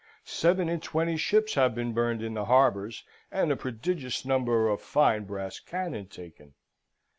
Seven 0.25 0.67
and 0.67 0.81
twenty 0.81 1.15
ships 1.15 1.53
have 1.53 1.75
been 1.75 1.93
burned 1.93 2.23
in 2.23 2.33
the 2.33 2.45
harbours, 2.45 3.03
and 3.31 3.51
a 3.51 3.55
prodigious 3.55 4.25
number 4.25 4.67
of 4.67 4.81
fine 4.81 5.25
brass 5.25 5.59
cannon 5.59 6.07
taken. 6.07 6.55